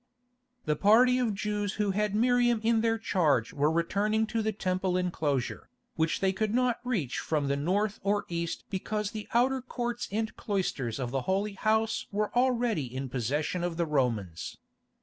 [0.65, 4.97] The party of Jews who had Miriam in their charge were returning to the Temple
[4.97, 10.07] enclosure, which they could not reach from the north or east because the outer courts
[10.11, 14.57] and cloisters of the Holy House were already in possession of the Romans.